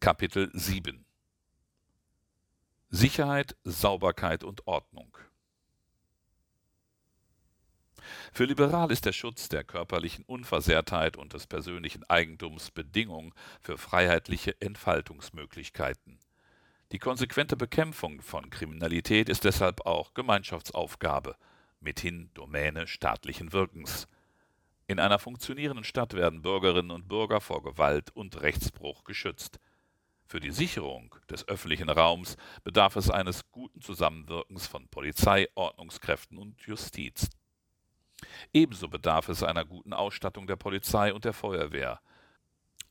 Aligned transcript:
Kapitel 0.00 0.48
7 0.54 1.04
Sicherheit, 2.88 3.56
Sauberkeit 3.64 4.44
und 4.44 4.64
Ordnung 4.68 5.18
Für 8.32 8.44
Liberal 8.44 8.92
ist 8.92 9.06
der 9.06 9.12
Schutz 9.12 9.48
der 9.48 9.64
körperlichen 9.64 10.24
Unversehrtheit 10.24 11.16
und 11.16 11.32
des 11.32 11.48
persönlichen 11.48 12.08
Eigentums 12.08 12.70
Bedingung 12.70 13.34
für 13.60 13.76
freiheitliche 13.76 14.60
Entfaltungsmöglichkeiten. 14.60 16.20
Die 16.92 17.00
konsequente 17.00 17.56
Bekämpfung 17.56 18.22
von 18.22 18.50
Kriminalität 18.50 19.28
ist 19.28 19.42
deshalb 19.42 19.84
auch 19.84 20.14
Gemeinschaftsaufgabe, 20.14 21.34
mithin 21.80 22.30
Domäne 22.34 22.86
staatlichen 22.86 23.52
Wirkens. 23.52 24.06
In 24.86 25.00
einer 25.00 25.18
funktionierenden 25.18 25.84
Stadt 25.84 26.14
werden 26.14 26.40
Bürgerinnen 26.40 26.92
und 26.92 27.08
Bürger 27.08 27.40
vor 27.40 27.64
Gewalt 27.64 28.14
und 28.14 28.40
Rechtsbruch 28.40 29.02
geschützt. 29.02 29.58
Für 30.30 30.40
die 30.40 30.50
Sicherung 30.50 31.14
des 31.30 31.48
öffentlichen 31.48 31.88
Raums 31.88 32.36
bedarf 32.62 32.96
es 32.96 33.08
eines 33.08 33.50
guten 33.50 33.80
Zusammenwirkens 33.80 34.66
von 34.66 34.86
Polizei, 34.88 35.48
Ordnungskräften 35.54 36.36
und 36.36 36.60
Justiz. 36.60 37.30
Ebenso 38.52 38.88
bedarf 38.88 39.30
es 39.30 39.42
einer 39.42 39.64
guten 39.64 39.94
Ausstattung 39.94 40.46
der 40.46 40.56
Polizei 40.56 41.14
und 41.14 41.24
der 41.24 41.32
Feuerwehr. 41.32 42.02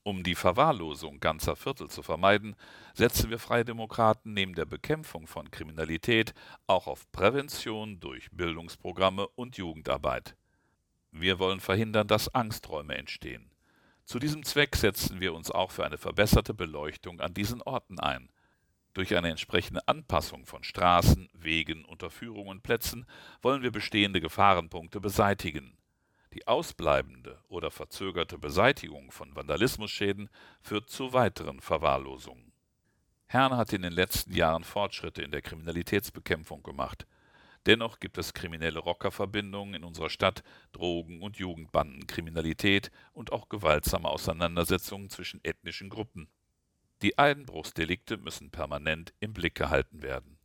Um 0.02 0.24
die 0.24 0.34
Verwahrlosung 0.34 1.20
ganzer 1.20 1.56
Viertel 1.56 1.92
zu 1.92 2.02
vermeiden, 2.02 2.56
setzen 2.96 3.30
wir 3.30 3.38
Freie 3.38 3.66
Demokraten 3.66 4.34
neben 4.34 4.56
der 4.56 4.66
Bekämpfung 4.66 5.28
von 5.28 5.52
Kriminalität 5.52 6.34
auch 6.66 6.88
auf 6.88 7.12
Prävention 7.12 8.00
durch 8.00 8.32
Bildungsprogramme 8.32 9.28
und 9.28 9.58
Jugendarbeit. 9.58 10.36
Wir 11.12 11.38
wollen 11.38 11.60
verhindern, 11.60 12.08
dass 12.08 12.34
Angsträume 12.34 12.96
entstehen. 12.96 13.52
Zu 14.08 14.20
diesem 14.20 14.46
Zweck 14.46 14.78
setzen 14.78 15.20
wir 15.20 15.34
uns 15.34 15.52
auch 15.52 15.70
für 15.70 15.86
eine 15.86 15.98
verbesserte 15.98 16.54
Beleuchtung 16.54 17.20
an 17.20 17.34
diesen 17.34 17.62
Orten 17.62 18.00
ein. 18.00 18.30
Durch 18.94 19.14
eine 19.18 19.30
entsprechende 19.30 19.86
Anpassung 19.86 20.46
von 20.46 20.64
Straßen, 20.64 21.28
Wegen, 21.34 21.84
Unterführungen 21.84 22.52
und 22.52 22.64
Plätzen 22.64 23.06
wollen 23.42 23.64
wir 23.64 23.72
bestehende 23.72 24.22
Gefahrenpunkte 24.22 25.02
beseitigen. 25.02 25.78
Die 26.34 26.48
ausbleibende 26.48 27.38
oder 27.50 27.70
verzögerte 27.70 28.38
Beseitigung 28.38 29.12
von 29.12 29.36
Vandalismusschäden 29.36 30.30
führt 30.62 30.90
zu 30.90 31.12
weiteren 31.12 31.60
Verwahrlosungen. 31.60 32.54
Herne 33.26 33.58
hat 33.58 33.74
in 33.74 33.82
den 33.82 33.92
letzten 33.92 34.34
Jahren 34.34 34.64
Fortschritte 34.64 35.22
in 35.22 35.32
der 35.32 35.42
Kriminalitätsbekämpfung 35.42 36.64
gemacht. 36.64 37.06
Dennoch 37.68 38.00
gibt 38.00 38.18
es 38.18 38.34
kriminelle 38.34 38.80
Rockerverbindungen 38.80 39.76
in 39.76 39.84
unserer 39.84 40.10
Stadt, 40.10 40.42
Drogen- 40.72 41.22
und 41.22 41.36
Jugendbandenkriminalität 41.36 42.92
und 43.12 43.34
auch 43.34 43.50
gewaltsame 43.50 44.08
Auseinandersetzungen 44.08 45.10
zwischen 45.10 45.42
ethnischen 45.44 45.90
Gruppen. 45.90 46.30
Die 47.02 47.18
Einbruchsdelikte 47.18 48.16
müssen 48.16 48.52
permanent 48.52 49.14
im 49.20 49.34
Blick 49.34 49.56
gehalten 49.56 50.02
werden. 50.02 50.38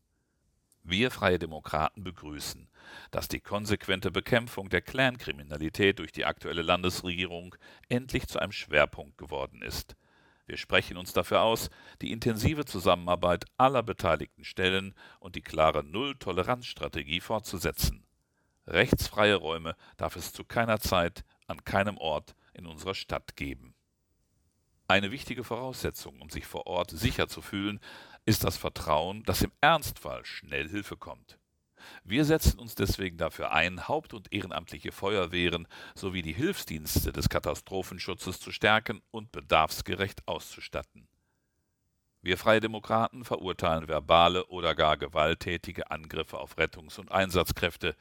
Wir 0.83 1.13
Freie 1.13 1.39
Demokraten 1.39 2.03
begrüßen, 2.03 2.69
dass 3.13 3.29
die 3.29 3.39
konsequente 3.41 4.11
Bekämpfung 4.11 4.69
der 4.69 4.83
Clankriminalität 4.83 6.01
durch 6.01 6.11
die 6.11 6.25
aktuelle 6.25 6.63
Landesregierung 6.63 7.55
endlich 7.89 8.27
zu 8.27 8.41
einem 8.41 8.51
Schwerpunkt 8.51 9.17
geworden 9.17 9.63
ist. 9.63 9.95
Wir 10.53 10.59
sprechen 10.59 10.99
uns 10.99 11.15
dafür 11.15 11.41
aus, 11.41 11.71
die 12.03 12.13
intensive 12.13 12.67
Zusammenarbeit 12.67 13.47
aller 13.57 13.83
beteiligten 13.83 14.45
Stellen 14.45 14.95
und 15.19 15.35
die 15.35 15.41
klare 15.41 15.83
Null-Toleranz-Strategie 15.83 17.23
fortzusetzen. 17.23 18.05
Rechtsfreie 18.67 19.37
Räume 19.37 19.77
darf 19.97 20.15
es 20.15 20.35
zu 20.35 20.45
keiner 20.45 20.79
Zeit, 20.79 21.25
an 21.47 21.65
keinem 21.65 21.97
Ort 21.97 22.35
in 22.53 22.67
unserer 22.67 22.95
Stadt 22.95 23.35
geben. 23.35 23.75
Eine 24.89 25.11
wichtige 25.11 25.43
Voraussetzung, 25.43 26.21
um 26.21 26.29
sich 26.29 26.45
vor 26.45 26.67
Ort 26.67 26.91
sicher 26.91 27.29
zu 27.29 27.41
fühlen, 27.41 27.81
ist 28.27 28.45
das 28.45 28.59
Vertrauen, 28.59 29.23
dass 29.23 29.41
im 29.41 29.53
Ernstfall 29.63 30.23
schnell 30.27 30.69
Hilfe 30.69 30.99
kommt. 30.99 31.39
Wir 32.05 32.25
setzen 32.25 32.59
uns 32.59 32.75
deswegen 32.75 33.17
dafür 33.17 33.53
ein, 33.53 33.89
Haupt- 33.89 34.15
und 34.15 34.33
ehrenamtliche 34.33 34.93
Feuerwehren 34.93 35.69
sowie 35.95 36.23
die 36.23 36.33
Hilfsdienste 36.33 37.13
des 37.13 37.29
Katastrophenschutzes 37.29 38.41
zu 38.41 38.51
stärken 38.53 39.03
und 39.11 39.33
bedarfsgerecht 39.33 40.27
auszustatten. 40.27 41.09
Wir 42.25 42.39
Freie 42.39 42.61
Demokraten 42.61 43.25
verurteilen 43.25 43.89
verbale 43.89 44.47
oder 44.47 44.77
gar 44.77 44.97
gewalttätige 44.97 45.91
Angriffe 45.91 46.39
auf 46.39 46.57
Rettungs- 46.57 47.01
und 47.01 47.11
Einsatzkräfte. 47.11 47.97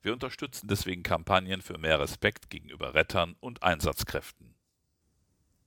Wir 0.00 0.14
unterstützen 0.14 0.66
deswegen 0.68 1.02
Kampagnen 1.02 1.60
für 1.60 1.76
mehr 1.76 2.00
Respekt 2.00 2.48
gegenüber 2.48 2.94
Rettern 2.94 3.36
und 3.40 3.62
Einsatzkräften. 3.62 4.54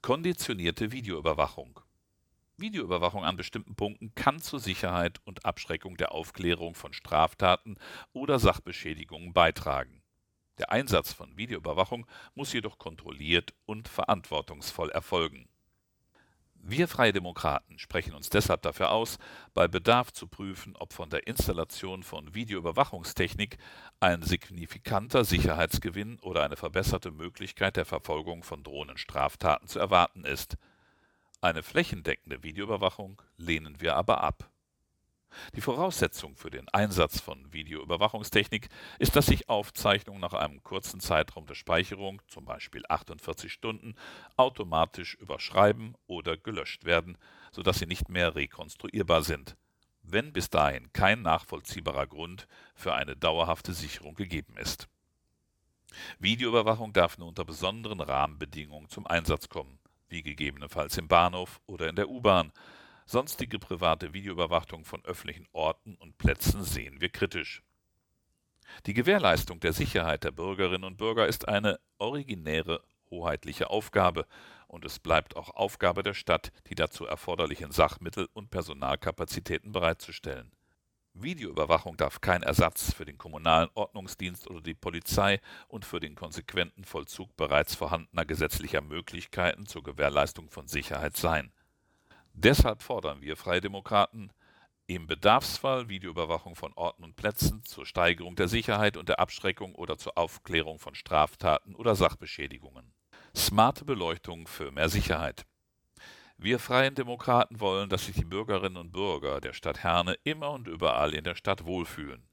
Konditionierte 0.02 0.92
Videoüberwachung. 0.92 1.82
Videoüberwachung 2.62 3.24
an 3.24 3.38
bestimmten 3.38 3.76
Punkten 3.76 4.14
kann 4.16 4.40
zur 4.40 4.60
Sicherheit 4.60 5.20
und 5.26 5.46
Abschreckung 5.46 5.98
der 5.98 6.12
Aufklärung 6.12 6.76
von 6.76 6.94
Straftaten 6.94 7.78
oder 8.14 8.40
Sachbeschädigungen 8.40 9.34
beitragen. 9.34 10.02
Der 10.58 10.72
Einsatz 10.72 11.14
von 11.14 11.38
Videoüberwachung 11.38 12.06
muss 12.36 12.54
jedoch 12.54 12.78
kontrolliert 12.78 13.54
und 13.66 13.88
verantwortungsvoll 13.88 14.90
erfolgen 14.90 15.48
wir 16.62 16.88
Freie 16.88 17.14
Demokraten 17.14 17.80
sprechen 17.80 18.14
uns 18.14 18.30
deshalb 18.30 18.62
dafür 18.62 18.92
aus, 18.92 19.18
bei 19.54 19.68
Bedarf 19.68 20.12
zu 20.12 20.28
prüfen, 20.28 20.76
ob 20.76 20.94
von 20.94 21.10
der 21.10 21.26
Installation 21.26 22.04
von 22.04 22.34
Videoüberwachungstechnik 22.36 23.58
ein 24.00 24.22
signifikanter 24.22 25.24
Sicherheitsgewinn 25.24 26.20
oder 26.20 26.44
eine 26.44 26.58
verbesserte 26.58 27.12
Möglichkeit 27.12 27.78
der 27.78 27.86
Verfolgung 27.86 28.44
von 28.44 28.64
Drohnenstraftaten 28.64 29.68
zu 29.68 29.80
erwarten 29.80 30.26
ist. 30.26 30.58
Eine 31.42 31.64
flächendeckende 31.64 32.44
Videoüberwachung 32.44 33.22
lehnen 33.38 33.80
wir 33.80 33.96
aber 33.96 34.22
ab 34.22 34.50
die 35.56 35.62
Voraussetzung 35.62 36.36
für 36.36 36.50
den 36.50 36.68
Einsatz 36.70 37.20
von 37.20 37.52
Videoüberwachungstechnik 37.54 38.70
ist, 38.98 39.16
dass 39.16 39.28
sich 39.28 39.50
Aufzeichnungen 39.50 40.22
nach 40.22 40.34
einem 40.34 40.64
kurzen 40.64 41.00
Zeitraum 41.00 41.46
der 41.46 41.56
Speicherung, 41.56 42.22
zum 42.28 42.46
Beispiel 42.46 42.84
48 42.88 43.52
Stunden, 43.52 43.96
automatisch 44.38 45.16
überschreiben 45.16 45.96
oder 46.08 46.38
gelöscht 46.38 46.86
werden, 46.86 47.18
sodass 47.52 47.80
sie 47.80 47.86
nicht 47.86 48.10
mehr 48.10 48.36
rekonstruierbar 48.36 49.24
sind, 49.24 49.56
wenn 50.04 50.34
bis 50.34 50.50
dahin 50.50 50.92
kein 50.94 51.22
nachvollziehbarer 51.22 52.08
Grund 52.08 52.48
für 52.76 52.94
eine 52.94 53.16
dauerhafte 53.16 53.74
Sicherung 53.74 54.16
gegeben 54.16 54.58
ist. 54.58 54.88
Videoüberwachung 56.20 56.94
darf 56.94 57.18
nur 57.18 57.28
unter 57.28 57.46
besonderen 57.46 58.00
Rahmenbedingungen 58.00 58.90
zum 58.90 59.08
Einsatz 59.08 59.50
kommen, 59.50 59.79
wie 60.10 60.22
gegebenenfalls 60.24 60.98
im 60.98 61.08
Bahnhof 61.08 61.62
oder 61.66 61.90
in 61.90 61.96
der 61.96 62.10
U-Bahn, 62.10 62.52
Sonstige 63.06 63.58
private 63.58 64.14
Videoüberwachung 64.14 64.86
von 64.86 65.04
öffentlichen 65.04 65.48
Orten 65.52 65.96
und 65.96 66.20
Plätzen 66.20 66.64
sehen 66.64 67.02
wir 67.02 67.10
kritisch. 67.10 67.64
Die 68.86 68.94
Gewährleistung 68.94 69.60
der 69.60 69.74
Sicherheit 69.74 70.24
der 70.24 70.30
Bürgerinnen 70.30 70.84
und 70.84 70.98
Bürger 70.98 71.26
ist 71.26 71.48
eine 71.48 71.80
originäre 71.98 72.84
hoheitliche 73.10 73.72
Aufgabe, 73.72 74.28
und 74.68 74.86
es 74.86 75.00
bleibt 75.00 75.36
auch 75.36 75.50
Aufgabe 75.50 76.04
der 76.04 76.14
Stadt, 76.14 76.52
die 76.68 76.76
dazu 76.76 77.08
erforderlichen 77.08 77.72
Sachmittel 77.72 78.30
und 78.34 78.52
Personalkapazitäten 78.52 79.72
bereitzustellen. 79.72 80.52
Videoüberwachung 81.22 81.98
darf 81.98 82.22
kein 82.22 82.44
Ersatz 82.44 82.94
für 82.94 83.06
den 83.06 83.18
kommunalen 83.18 83.70
Ordnungsdienst 83.74 84.50
oder 84.50 84.62
die 84.62 84.74
Polizei 84.74 85.40
und 85.68 85.86
für 85.86 86.00
den 86.00 86.16
konsequenten 86.16 86.84
Vollzug 86.84 87.36
bereits 87.38 87.76
vorhandener 87.76 88.26
gesetzlicher 88.26 88.82
Möglichkeiten 88.82 89.66
zur 89.66 89.84
Gewährleistung 89.84 90.50
von 90.50 90.68
Sicherheit 90.68 91.18
sein 91.18 91.52
Deshalb 92.34 92.84
fordern 92.84 93.22
wir 93.22 93.36
Freie 93.36 93.60
Demokraten 93.60 94.32
im 94.88 95.08
Bedarfsfall 95.08 95.90
Videoüberwachung 95.90 96.56
von 96.56 96.72
Orten 96.74 97.04
und 97.04 97.18
Plätzen 97.18 97.64
zur 97.64 97.86
Steigerung 97.86 98.38
der 98.38 98.48
Sicherheit 98.48 98.96
und 98.96 99.10
der 99.10 99.20
Abschreckung 99.20 99.76
oder 99.76 99.98
zur 99.98 100.18
Aufklärung 100.18 100.80
von 100.80 100.96
Straftaten 100.96 101.76
oder 101.76 101.96
Sachbeschädigungen. 101.96 102.94
Smarte 103.36 103.84
Beleuchtung 103.84 104.48
für 104.48 104.72
mehr 104.72 104.88
Sicherheit. 104.88 105.46
Wir 106.42 106.58
Freien 106.58 106.96
Demokraten 106.96 107.60
wollen, 107.60 107.90
dass 107.90 108.06
sich 108.06 108.16
die 108.16 108.24
Bürgerinnen 108.24 108.78
und 108.78 108.94
Bürger 108.94 109.42
der 109.42 109.52
Stadt 109.52 109.84
Herne 109.84 110.16
immer 110.24 110.52
und 110.52 110.70
überall 110.70 111.14
in 111.14 111.26
der 111.26 111.36
Stadt 111.36 111.66
wohlfühlen. 111.66 112.24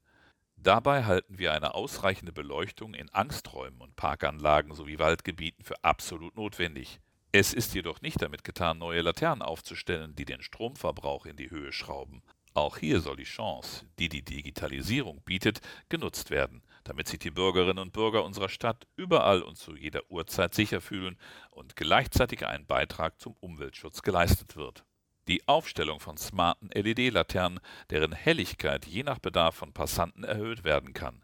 Dabei 0.55 1.03
halten 1.03 1.37
wir 1.37 1.51
eine 1.51 1.75
ausreichende 1.75 2.31
Beleuchtung 2.31 2.93
in 2.93 3.09
Angsträumen 3.09 3.81
und 3.81 3.97
Parkanlagen 3.97 4.73
sowie 4.73 4.97
Waldgebieten 4.97 5.65
für 5.65 5.83
absolut 5.83 6.37
notwendig. 6.37 7.01
Es 7.33 7.53
ist 7.53 7.73
jedoch 7.73 7.99
nicht 7.99 8.21
damit 8.21 8.45
getan, 8.45 8.77
neue 8.77 9.01
Laternen 9.01 9.41
aufzustellen, 9.41 10.15
die 10.15 10.23
den 10.23 10.41
Stromverbrauch 10.41 11.25
in 11.25 11.35
die 11.35 11.51
Höhe 11.51 11.73
schrauben. 11.73 12.23
Auch 12.57 12.77
hier 12.77 13.01
soll 13.01 13.17
die 13.17 13.23
Chance, 13.23 13.85
die 13.99 14.09
die 14.09 14.23
Digitalisierung 14.23 15.21
bietet, 15.21 15.61
genutzt 15.89 16.31
werden, 16.31 16.63
damit 16.85 17.07
sich 17.07 17.19
die 17.19 17.29
Bürgerinnen 17.29 17.77
und 17.77 17.93
Bürger 17.93 18.23
unserer 18.23 18.49
Stadt 18.49 18.87
überall 18.95 19.43
und 19.43 19.57
zu 19.57 19.75
jeder 19.75 20.01
Uhrzeit 20.09 20.55
sicher 20.55 20.81
fühlen 20.81 21.19
und 21.51 21.75
gleichzeitig 21.75 22.47
ein 22.47 22.65
Beitrag 22.65 23.19
zum 23.19 23.35
Umweltschutz 23.41 24.01
geleistet 24.01 24.55
wird. 24.55 24.85
Die 25.27 25.47
Aufstellung 25.47 25.99
von 25.99 26.17
smarten 26.17 26.71
LED-Laternen, 26.73 27.59
deren 27.91 28.13
Helligkeit 28.13 28.87
je 28.87 29.03
nach 29.03 29.19
Bedarf 29.19 29.53
von 29.53 29.71
Passanten 29.71 30.23
erhöht 30.23 30.63
werden 30.63 30.93
kann. 30.93 31.21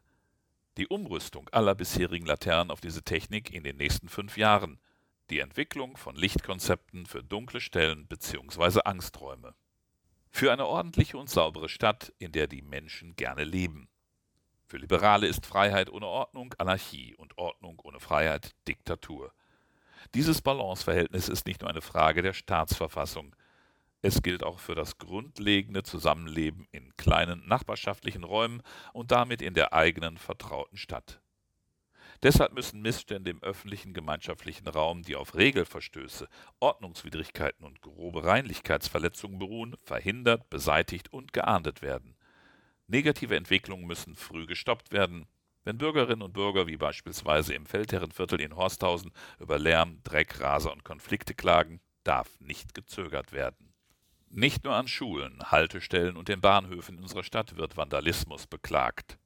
Die 0.78 0.88
Umrüstung 0.88 1.50
aller 1.50 1.74
bisherigen 1.74 2.28
Laternen 2.28 2.70
auf 2.70 2.80
diese 2.80 3.02
Technik 3.02 3.52
in 3.52 3.64
den 3.64 3.78
nächsten 3.78 4.08
fünf 4.08 4.38
Jahren 4.38 4.80
die 5.32 5.40
Entwicklung 5.40 5.98
von 5.98 6.16
Lichtkonzepten 6.16 7.08
für 7.08 7.24
dunkle 7.24 7.60
Stellen 7.60 8.06
bzw. 8.06 8.82
Angsträume. 8.86 9.56
Für 10.36 10.52
eine 10.52 10.66
ordentliche 10.66 11.18
und 11.18 11.30
saubere 11.30 11.70
Stadt, 11.70 12.12
in 12.18 12.32
der 12.32 12.48
die 12.48 12.64
Menschen 12.64 13.16
gerne 13.16 13.44
leben. 13.44 13.88
Für 14.66 14.78
Liberale 14.78 15.28
ist 15.28 15.46
Freiheit 15.46 15.92
ohne 15.92 16.08
Ordnung 16.08 16.56
Anarchie 16.58 17.16
und 17.16 17.38
Ordnung 17.38 17.80
ohne 17.84 18.00
Freiheit 18.00 18.56
Diktatur. 18.68 19.32
Dieses 20.16 20.42
Balanceverhältnis 20.42 21.30
ist 21.30 21.46
nicht 21.46 21.62
nur 21.62 21.70
eine 21.70 21.82
Frage 21.82 22.24
der 22.24 22.34
Staatsverfassung, 22.34 23.36
es 24.06 24.22
gilt 24.22 24.44
auch 24.44 24.60
für 24.60 24.76
das 24.76 24.98
grundlegende 24.98 25.84
Zusammenleben 25.84 26.68
in 26.72 26.98
kleinen 26.98 27.48
nachbarschaftlichen 27.48 28.26
Räumen 28.26 28.62
und 28.92 29.12
damit 29.12 29.42
in 29.42 29.54
der 29.54 29.72
eigenen 29.72 30.18
vertrauten 30.18 30.76
Stadt. 30.76 31.22
Deshalb 32.22 32.54
müssen 32.54 32.82
Missstände 32.82 33.32
im 33.32 33.42
öffentlichen 33.42 33.94
gemeinschaftlichen 33.94 34.68
Raum, 34.68 35.02
die 35.04 35.16
auf 35.16 35.36
Regelverstöße, 35.36 36.28
Ordnungswidrigkeiten 36.60 37.66
und 37.66 37.82
grobe 37.82 38.24
Reinlichkeitsverletzungen 38.24 39.40
beruhen, 39.40 39.76
verhindert, 39.84 40.50
beseitigt 40.50 41.12
und 41.12 41.34
geahndet 41.34 41.82
werden. 41.82 42.16
Negative 42.88 43.36
Entwicklungen 43.36 43.88
müssen 43.88 44.16
früh 44.16 44.46
gestoppt 44.46 44.92
werden. 44.92 45.28
Wenn 45.64 45.78
Bürgerinnen 45.78 46.22
und 46.22 46.34
Bürger 46.34 46.68
wie 46.68 46.78
beispielsweise 46.78 47.54
im 47.54 47.66
Feldherrenviertel 47.66 48.42
in 48.42 48.56
Horsthausen 48.56 49.12
über 49.40 49.58
Lärm, 49.58 50.02
Dreck, 50.04 50.40
Raser 50.42 50.72
und 50.72 50.84
Konflikte 50.84 51.34
klagen, 51.34 51.80
darf 52.04 52.30
nicht 52.40 52.74
gezögert 52.74 53.32
werden. 53.32 53.74
Nicht 54.30 54.64
nur 54.64 54.76
an 54.76 54.88
Schulen, 54.88 55.40
Haltestellen 55.52 56.18
und 56.18 56.28
den 56.28 56.42
Bahnhöfen 56.42 56.98
in 56.98 57.04
unserer 57.04 57.24
Stadt 57.24 57.56
wird 57.56 57.78
Vandalismus 57.78 58.48
beklagt. 58.48 59.18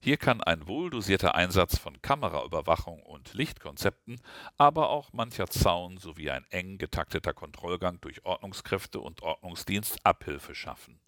Hier 0.00 0.16
kann 0.16 0.40
ein 0.40 0.68
wohldosierter 0.68 1.34
Einsatz 1.34 1.76
von 1.76 2.00
Kameraüberwachung 2.00 3.02
und 3.02 3.34
Lichtkonzepten, 3.34 4.20
aber 4.56 4.90
auch 4.90 5.12
mancher 5.12 5.48
Zaun 5.48 5.98
sowie 5.98 6.30
ein 6.30 6.46
eng 6.50 6.78
getakteter 6.78 7.34
Kontrollgang 7.34 8.00
durch 8.00 8.24
Ordnungskräfte 8.24 9.00
und 9.00 9.22
Ordnungsdienst 9.22 10.06
Abhilfe 10.06 10.54
schaffen. 10.54 11.00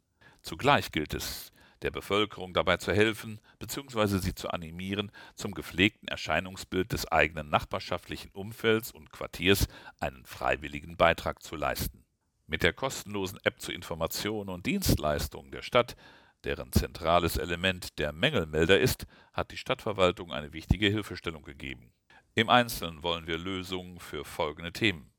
Zugleich 0.43 0.91
gilt 0.91 1.15
es, 1.15 1.53
der 1.83 1.93
Bevölkerung 1.93 2.53
dabei 2.53 2.79
zu 2.79 2.93
helfen 2.93 3.41
bzw. 3.61 4.19
sie 4.19 4.35
zu 4.35 4.51
animieren, 4.51 5.13
zum 5.35 5.55
gepflegten 5.55 6.09
Erscheinungsbild 6.09 6.93
des 6.93 7.07
eigenen 7.11 7.49
nachbarschaftlichen 7.49 8.33
Umfelds 8.33 8.91
und 8.91 9.13
Quartiers 9.13 9.69
einen 10.01 10.27
freiwilligen 10.27 10.97
Beitrag 10.97 11.43
zu 11.43 11.55
leisten. 11.55 12.05
Mit 12.49 12.65
der 12.65 12.73
kostenlosen 12.73 13.39
App 13.45 13.61
zur 13.61 13.73
Information 13.73 14.49
und 14.49 14.67
Dienstleistung 14.67 15.53
der 15.53 15.63
Stadt 15.63 15.97
deren 16.45 16.73
zentrales 16.73 17.37
Element 17.37 17.99
der 17.99 18.13
Mängelmelder 18.13 18.79
ist, 18.79 19.07
hat 19.33 19.51
die 19.51 19.57
Stadtverwaltung 19.57 20.33
eine 20.33 20.53
wichtige 20.53 20.89
Hilfestellung 20.89 21.43
gegeben. 21.43 21.93
Im 22.35 22.49
Einzelnen 22.49 23.03
wollen 23.03 23.27
wir 23.27 23.39
Lösungen 23.39 23.99
für 23.99 24.25
folgende 24.25 24.73
Themen. 24.73 25.13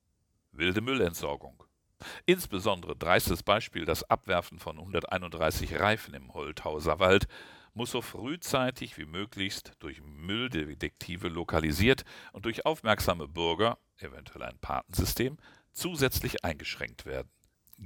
Wilde 0.52 0.82
Müllentsorgung. 0.82 1.64
Insbesondere 2.26 2.96
dreistes 2.96 3.44
Beispiel 3.44 3.86
das 3.86 4.04
Abwerfen 4.10 4.60
von 4.60 4.78
131 4.78 5.80
Reifen 5.80 6.14
im 6.14 6.34
Holthauser 6.34 7.00
Wald 7.00 7.28
muss 7.74 7.92
so 7.92 8.02
frühzeitig 8.02 8.98
wie 8.98 9.06
möglichst 9.06 9.74
durch 9.80 10.02
Mülldetektive 10.02 11.30
lokalisiert 11.30 12.04
und 12.34 12.46
durch 12.46 12.66
aufmerksame 12.66 13.28
Bürger, 13.28 13.78
eventuell 13.98 14.44
ein 14.44 14.58
Patensystem, 14.60 15.38
zusätzlich 15.72 16.44
eingeschränkt 16.44 17.06
werden. 17.06 17.30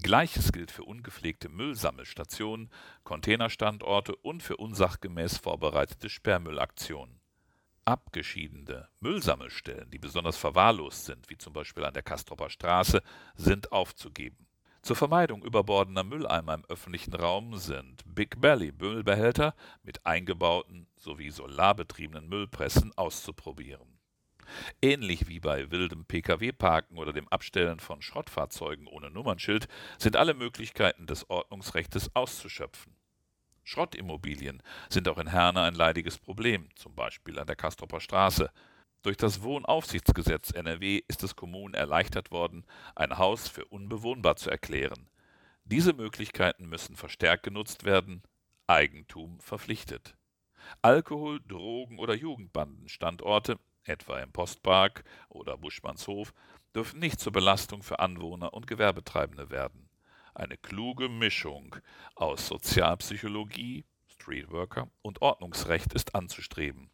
Gleiches 0.02 0.52
gilt 0.52 0.72
für 0.72 0.84
ungepflegte 0.84 1.48
Müllsammelstationen, 1.48 2.70
Containerstandorte 3.06 4.14
und 4.18 4.44
für 4.44 4.58
unsachgemäß 4.58 5.38
vorbereitete 5.38 6.10
Sperrmüllaktionen. 6.10 7.22
Abgeschiedene 7.86 8.90
Müllsammelstellen, 9.00 9.90
die 9.90 9.98
besonders 9.98 10.36
verwahrlost 10.36 11.06
sind, 11.06 11.30
wie 11.30 11.38
zum 11.38 11.54
Beispiel 11.54 11.86
an 11.86 11.94
der 11.94 12.04
Kastropper 12.04 12.50
Straße, 12.50 13.02
sind 13.36 13.72
aufzugeben. 13.72 14.48
Zur 14.82 14.98
Vermeidung 14.98 15.44
überbordender 15.44 16.04
Mülleimer 16.04 16.56
im 16.56 16.66
öffentlichen 16.66 17.14
Raum 17.14 17.58
sind 17.58 18.04
Big 18.06 18.42
Belly 18.42 18.74
Müllbehälter 18.78 19.56
mit 19.82 20.06
eingebauten 20.06 20.88
sowie 20.98 21.32
solarbetriebenen 21.32 22.28
Müllpressen 22.28 22.92
auszuprobieren 22.98 23.95
Ähnlich 24.82 25.28
wie 25.28 25.40
bei 25.40 25.72
wildem 25.72 26.06
Pkw-Parken 26.06 26.98
oder 26.98 27.14
dem 27.14 27.28
Abstellen 27.30 27.80
von 27.80 28.02
Schrottfahrzeugen 28.02 28.88
ohne 28.88 29.10
Nummernschild 29.10 29.68
sind 29.98 30.16
alle 30.16 30.34
Möglichkeiten 30.34 31.08
des 31.08 31.30
Ordnungsrechtes 31.30 32.16
auszuschöpfen. 32.16 32.96
Schrottimmobilien 33.64 34.62
sind 34.90 35.08
auch 35.08 35.18
in 35.18 35.28
Herne 35.28 35.62
ein 35.64 35.76
leidiges 35.76 36.18
Problem, 36.20 36.70
zum 36.76 36.96
Beispiel 36.96 37.40
an 37.40 37.48
der 37.48 37.56
Kastropper 37.56 38.00
Straße. 38.00 38.52
Durch 39.02 39.18
das 39.18 39.42
Wohnaufsichtsgesetz 39.42 40.52
NRW 40.52 41.02
ist 41.08 41.24
es 41.24 41.36
Kommunen 41.36 41.74
erleichtert 41.74 42.32
worden, 42.32 42.66
ein 42.96 43.18
Haus 43.18 43.48
für 43.48 43.66
unbewohnbar 43.66 44.36
zu 44.36 44.50
erklären. 44.50 45.10
Diese 45.64 45.94
Möglichkeiten 45.94 46.68
müssen 46.70 46.96
verstärkt 46.96 47.44
genutzt 47.44 47.86
werden, 47.86 48.22
Eigentum 48.68 49.40
verpflichtet. 49.40 50.16
Alkohol, 50.82 51.40
Drogen 51.48 52.00
oder 52.00 52.14
Jugendbandenstandorte 52.14 53.58
etwa 53.86 54.20
im 54.20 54.32
Postpark 54.32 55.04
oder 55.30 55.58
Buschmannshof, 55.58 56.34
dürfen 56.76 57.00
nicht 57.00 57.20
zur 57.20 57.32
Belastung 57.32 57.84
für 57.84 58.00
Anwohner 58.00 58.54
und 58.54 58.68
Gewerbetreibende 58.68 59.50
werden. 59.50 59.90
Eine 60.34 60.58
kluge 60.58 61.08
Mischung 61.08 61.76
aus 62.16 62.48
Sozialpsychologie, 62.48 63.86
Streetworker 64.08 64.90
und 65.02 65.22
Ordnungsrecht 65.22 65.94
ist 65.94 66.14
anzustreben. 66.14 66.90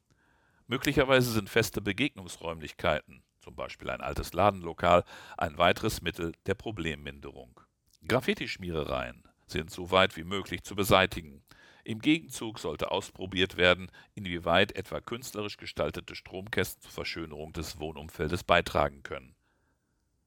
Möglicherweise 0.67 1.31
sind 1.31 1.49
feste 1.49 1.81
Begegnungsräumlichkeiten, 1.81 3.23
zum 3.39 3.55
Beispiel 3.55 3.89
ein 3.89 4.01
altes 4.01 4.33
Ladenlokal, 4.33 5.03
ein 5.37 5.57
weiteres 5.57 6.01
Mittel 6.01 6.33
der 6.45 6.53
Problemminderung. 6.53 7.59
Graffiti-Schmierereien 8.07 9.23
sind 9.47 9.71
so 9.71 9.91
weit 9.91 10.15
wie 10.17 10.23
möglich 10.23 10.63
zu 10.63 10.75
beseitigen. 10.75 11.43
Im 11.83 11.99
Gegenzug 11.99 12.59
sollte 12.59 12.91
ausprobiert 12.91 13.57
werden, 13.57 13.91
inwieweit 14.13 14.75
etwa 14.75 15.01
künstlerisch 15.01 15.57
gestaltete 15.57 16.15
Stromkästen 16.15 16.81
zur 16.83 16.91
Verschönerung 16.91 17.53
des 17.53 17.79
Wohnumfeldes 17.79 18.43
beitragen 18.43 19.03
können. 19.03 19.35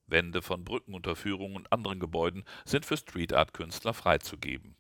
Wände 0.07 0.43
von 0.43 0.65
Brückenunterführungen 0.65 1.57
und 1.57 1.73
anderen 1.73 2.01
Gebäuden 2.01 2.45
sind 2.65 2.85
für 2.85 2.97
Street 2.97 3.33
Art 3.33 3.55
Künstler 3.55 3.95
freizugeben. 3.95 4.77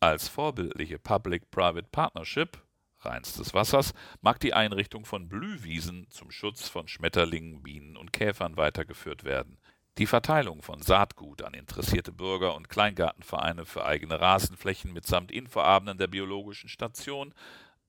Als 0.00 0.28
vorbildliche 0.28 0.98
Public-Private 0.98 1.88
Partnership 1.90 2.62
reinstes 3.00 3.54
Wassers 3.54 3.94
mag 4.20 4.40
die 4.40 4.52
Einrichtung 4.52 5.04
von 5.04 5.28
Blühwiesen 5.28 6.06
zum 6.10 6.30
Schutz 6.30 6.68
von 6.68 6.88
Schmetterlingen, 6.88 7.62
Bienen 7.62 7.96
und 7.96 8.12
Käfern 8.12 8.56
weitergeführt 8.56 9.24
werden 9.24 9.58
die 9.98 10.06
Verteilung 10.06 10.62
von 10.62 10.82
Saatgut 10.82 11.42
an 11.42 11.54
interessierte 11.54 12.12
Bürger 12.12 12.54
und 12.54 12.68
Kleingartenvereine 12.68 13.64
für 13.64 13.84
eigene 13.84 14.20
Rasenflächen 14.20 14.92
mitsamt 14.92 15.32
Infoabenden 15.32 15.98
der 15.98 16.06
Biologischen 16.06 16.68
Station 16.68 17.32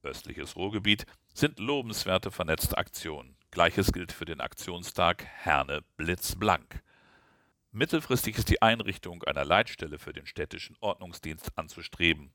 Östliches 0.03 0.55
Ruhrgebiet 0.55 1.05
sind 1.33 1.59
lobenswerte 1.59 2.31
vernetzte 2.31 2.77
Aktionen. 2.77 3.35
Gleiches 3.51 3.91
gilt 3.91 4.11
für 4.11 4.25
den 4.25 4.41
Aktionstag 4.41 5.25
Herne 5.25 5.83
blitzblank. 5.97 6.81
Mittelfristig 7.71 8.37
ist 8.37 8.49
die 8.49 8.61
Einrichtung 8.61 9.23
einer 9.23 9.43
Leitstelle 9.43 9.99
für 9.99 10.13
den 10.13 10.25
städtischen 10.25 10.77
Ordnungsdienst 10.79 11.57
anzustreben. 11.57 12.31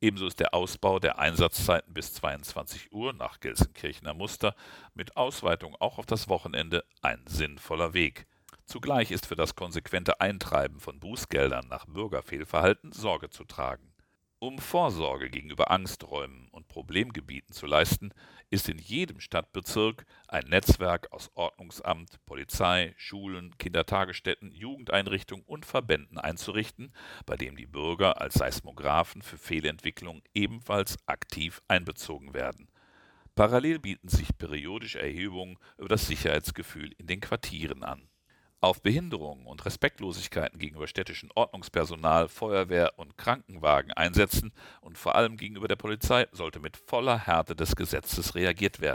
Ebenso 0.00 0.26
ist 0.26 0.40
der 0.40 0.54
Ausbau 0.54 0.98
der 1.00 1.18
Einsatzzeiten 1.18 1.94
bis 1.94 2.12
22 2.14 2.92
Uhr 2.92 3.12
nach 3.12 3.40
Gelsenkirchener 3.40 4.14
Muster 4.14 4.54
mit 4.94 5.16
Ausweitung 5.16 5.74
auch 5.80 5.98
auf 5.98 6.06
das 6.06 6.28
Wochenende 6.28 6.84
ein 7.02 7.22
sinnvoller 7.26 7.94
Weg. 7.94 8.26
Zugleich 8.66 9.12
ist 9.12 9.26
für 9.26 9.36
das 9.36 9.54
konsequente 9.54 10.20
Eintreiben 10.20 10.80
von 10.80 10.98
Bußgeldern 10.98 11.68
nach 11.68 11.86
Bürgerfehlverhalten 11.86 12.90
Sorge 12.90 13.30
zu 13.30 13.44
tragen. 13.44 13.94
Um 14.40 14.58
Vorsorge 14.58 15.30
gegenüber 15.30 15.70
Angsträumen 15.70 16.48
und 16.50 16.66
Problemgebieten 16.66 17.54
zu 17.54 17.64
leisten, 17.66 18.10
ist 18.50 18.68
in 18.68 18.78
jedem 18.78 19.20
Stadtbezirk 19.20 20.04
ein 20.26 20.46
Netzwerk 20.48 21.12
aus 21.12 21.30
Ordnungsamt, 21.36 22.18
Polizei, 22.26 22.92
Schulen, 22.96 23.56
Kindertagesstätten, 23.56 24.50
Jugendeinrichtungen 24.50 25.44
und 25.46 25.64
Verbänden 25.64 26.18
einzurichten, 26.18 26.92
bei 27.24 27.36
dem 27.36 27.56
die 27.56 27.66
Bürger 27.66 28.20
als 28.20 28.34
Seismographen 28.34 29.22
für 29.22 29.38
Fehlentwicklungen 29.38 30.22
ebenfalls 30.34 30.98
aktiv 31.06 31.62
einbezogen 31.68 32.34
werden. 32.34 32.68
Parallel 33.36 33.78
bieten 33.78 34.08
sich 34.08 34.36
periodische 34.36 35.00
Erhebungen 35.00 35.56
über 35.78 35.88
das 35.88 36.08
Sicherheitsgefühl 36.08 36.90
in 36.98 37.06
den 37.06 37.20
Quartieren 37.20 37.84
an 37.84 38.08
auf 38.66 38.82
Behinderungen 38.82 39.46
und 39.46 39.64
Respektlosigkeiten 39.64 40.58
gegenüber 40.58 40.88
städtischem 40.88 41.30
Ordnungspersonal, 41.34 42.28
Feuerwehr 42.28 42.92
und 42.96 43.16
Krankenwagen 43.16 43.92
einsetzen 43.92 44.52
und 44.80 44.98
vor 44.98 45.14
allem 45.14 45.36
gegenüber 45.36 45.68
der 45.68 45.76
Polizei 45.76 46.26
sollte 46.32 46.58
mit 46.58 46.76
voller 46.76 47.26
Härte 47.26 47.54
des 47.54 47.76
Gesetzes 47.76 48.34
reagiert 48.34 48.80
werden 48.80 48.86